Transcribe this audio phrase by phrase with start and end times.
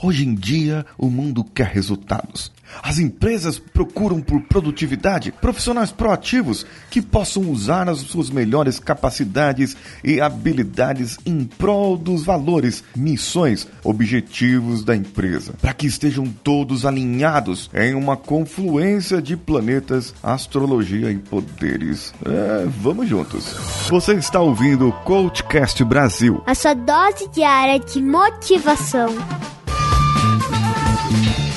[0.00, 2.52] Hoje em dia, o mundo quer resultados.
[2.82, 10.20] As empresas procuram por produtividade, profissionais proativos que possam usar as suas melhores capacidades e
[10.20, 17.94] habilidades em prol dos valores, missões, objetivos da empresa, para que estejam todos alinhados em
[17.94, 22.12] uma confluência de planetas, astrologia e poderes.
[22.24, 23.56] É, vamos juntos.
[23.88, 26.42] Você está ouvindo o Coachcast Brasil.
[26.46, 29.08] A sua dose diária de motivação.
[31.10, 31.47] Mas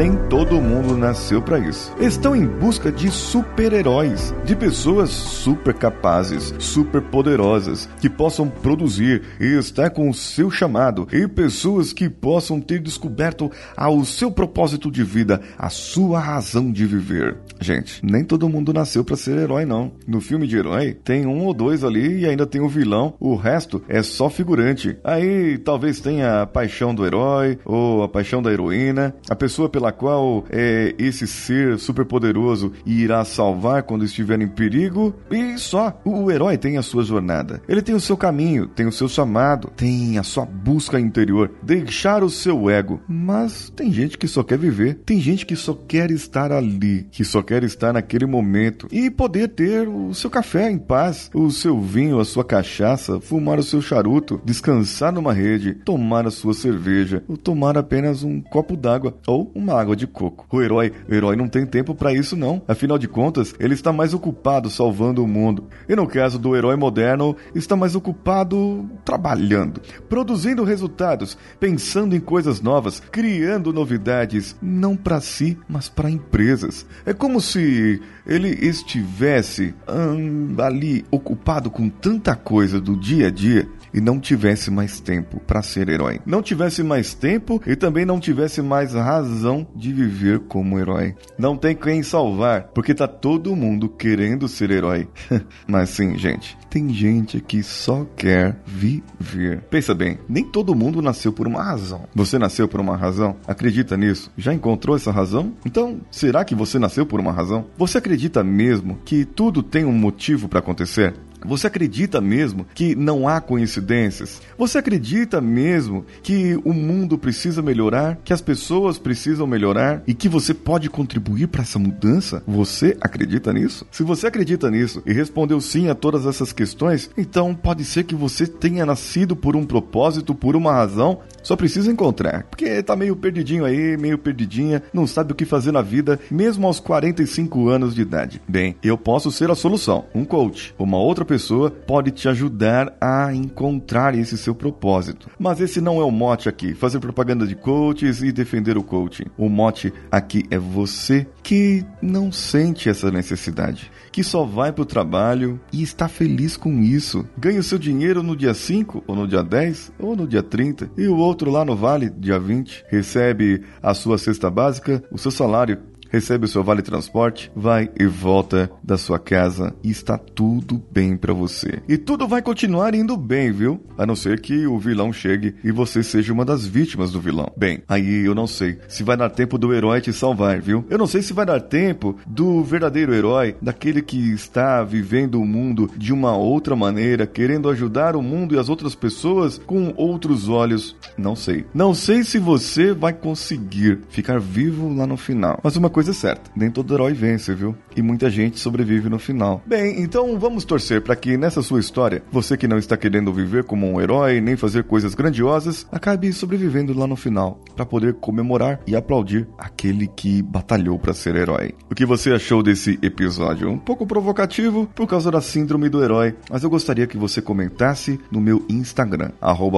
[0.00, 1.94] nem todo mundo nasceu para isso.
[2.00, 9.58] Estão em busca de super-heróis, de pessoas super capazes, super poderosas, que possam produzir e
[9.58, 15.04] estar com o seu chamado, e pessoas que possam ter descoberto ao seu propósito de
[15.04, 17.36] vida, a sua razão de viver.
[17.60, 19.92] Gente, nem todo mundo nasceu para ser herói não.
[20.06, 23.36] No filme de herói tem um ou dois ali e ainda tem o vilão, o
[23.36, 24.96] resto é só figurante.
[25.04, 29.68] Aí talvez tenha a paixão do herói ou a paixão da heroína, a pessoa pessoa
[29.90, 35.14] pela qual é, esse ser superpoderoso irá salvar quando estiver em perigo.
[35.30, 36.00] E só.
[36.04, 37.60] O herói tem a sua jornada.
[37.68, 42.22] Ele tem o seu caminho, tem o seu chamado, tem a sua busca interior, deixar
[42.22, 43.00] o seu ego.
[43.08, 47.24] Mas tem gente que só quer viver, tem gente que só quer estar ali, que
[47.24, 51.80] só quer estar naquele momento e poder ter o seu café em paz, o seu
[51.80, 57.22] vinho, a sua cachaça, fumar o seu charuto, descansar numa rede, tomar a sua cerveja
[57.28, 60.46] ou tomar apenas um copo d'água ou uma água de coco.
[60.50, 62.62] O herói, o herói não tem tempo para isso não.
[62.68, 65.68] Afinal de contas, ele está mais ocupado salvando o mundo.
[65.88, 72.60] E no caso do herói moderno, está mais ocupado trabalhando, produzindo resultados, pensando em coisas
[72.60, 76.86] novas, criando novidades, não para si, mas para empresas.
[77.04, 83.68] É como se ele estivesse hum, ali ocupado com tanta coisa do dia a dia
[83.92, 86.20] e não tivesse mais tempo para ser herói.
[86.24, 91.14] Não tivesse mais tempo e também não tivesse mais razão de viver como herói.
[91.38, 95.08] Não tem quem salvar, porque tá todo mundo querendo ser herói.
[95.66, 99.60] Mas sim, gente, tem gente que só quer viver.
[99.70, 102.08] Pensa bem, nem todo mundo nasceu por uma razão.
[102.14, 103.36] Você nasceu por uma razão?
[103.46, 104.30] Acredita nisso?
[104.36, 105.52] Já encontrou essa razão?
[105.64, 107.66] Então, será que você nasceu por uma razão?
[107.76, 111.14] Você acredita mesmo que tudo tem um motivo para acontecer?
[111.44, 114.40] Você acredita mesmo que não há coincidências?
[114.58, 120.28] Você acredita mesmo que o mundo precisa melhorar, que as pessoas precisam melhorar e que
[120.28, 122.42] você pode contribuir para essa mudança?
[122.46, 123.86] Você acredita nisso?
[123.90, 128.14] Se você acredita nisso e respondeu sim a todas essas questões, então pode ser que
[128.14, 132.44] você tenha nascido por um propósito, por uma razão, só precisa encontrar.
[132.44, 136.66] Porque tá meio perdidinho aí, meio perdidinha, não sabe o que fazer na vida, mesmo
[136.66, 138.40] aos 45 anos de idade.
[138.46, 143.32] Bem, eu posso ser a solução, um coach, uma outra pessoa pode te ajudar a
[143.32, 145.30] encontrar esse seu propósito.
[145.38, 149.26] Mas esse não é o mote aqui, fazer propaganda de coaches e defender o coaching.
[149.38, 154.86] O mote aqui é você que não sente essa necessidade, que só vai para o
[154.86, 157.24] trabalho e está feliz com isso.
[157.38, 160.90] Ganha o seu dinheiro no dia 5, ou no dia 10, ou no dia 30,
[160.98, 165.30] e o outro lá no vale, dia 20, recebe a sua cesta básica, o seu
[165.30, 165.78] salário
[166.10, 171.16] recebe o seu vale transporte, vai e volta da sua casa e está tudo bem
[171.16, 171.80] para você.
[171.88, 173.80] E tudo vai continuar indo bem, viu?
[173.96, 177.50] A não ser que o vilão chegue e você seja uma das vítimas do vilão.
[177.56, 180.84] Bem, aí eu não sei se vai dar tempo do herói te salvar, viu?
[180.90, 185.46] Eu não sei se vai dar tempo do verdadeiro herói, daquele que está vivendo o
[185.46, 190.48] mundo de uma outra maneira, querendo ajudar o mundo e as outras pessoas com outros
[190.48, 190.96] olhos.
[191.16, 191.64] Não sei.
[191.72, 195.60] Não sei se você vai conseguir ficar vivo lá no final.
[195.62, 196.50] Mas uma coisa coisa certa.
[196.56, 197.76] Nem todo herói vence, viu?
[197.94, 199.62] E muita gente sobrevive no final.
[199.66, 203.64] Bem, então vamos torcer para que nessa sua história, você que não está querendo viver
[203.64, 208.80] como um herói nem fazer coisas grandiosas, acabe sobrevivendo lá no final, para poder comemorar
[208.86, 211.74] e aplaudir aquele que batalhou para ser herói.
[211.90, 213.68] O que você achou desse episódio?
[213.68, 218.18] Um pouco provocativo por causa da síndrome do herói, mas eu gostaria que você comentasse
[218.30, 219.32] no meu Instagram,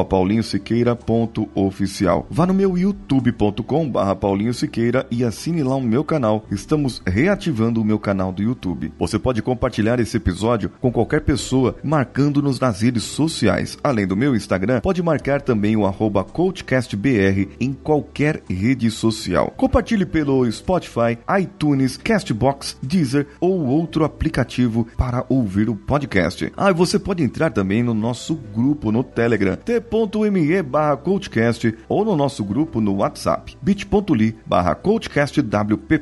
[0.08, 2.28] paulinhosiqueira.oficial.
[2.30, 6.44] Vá no meu youtube.com/paulinhosiqueira e assine lá o meu canal.
[6.50, 8.92] Estamos reativando o meu canal do YouTube.
[8.98, 13.78] Você pode compartilhar esse episódio com qualquer pessoa, marcando-nos nas redes sociais.
[13.82, 19.54] Além do meu Instagram, pode marcar também o arroba CoachCastBR em qualquer rede social.
[19.56, 26.52] Compartilhe pelo Spotify, iTunes, Castbox, Deezer ou outro aplicativo para ouvir o podcast.
[26.54, 32.04] Ah, e você pode entrar também no nosso grupo no Telegram, t.me barra CoachCast ou
[32.04, 36.01] no nosso grupo no WhatsApp, bit.ly barra CoachCastWPP.